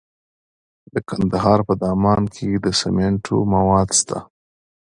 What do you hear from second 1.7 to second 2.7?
دامان کې د